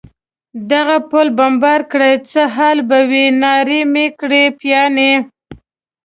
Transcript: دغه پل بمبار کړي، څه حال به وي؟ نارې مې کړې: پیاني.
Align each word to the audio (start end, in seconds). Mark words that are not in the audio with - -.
دغه 0.71 0.97
پل 1.09 1.27
بمبار 1.37 1.81
کړي، 1.91 2.13
څه 2.31 2.41
حال 2.55 2.77
به 2.89 2.99
وي؟ 3.09 3.25
نارې 3.41 3.81
مې 3.93 4.07
کړې: 4.19 4.43
پیاني. 4.59 5.13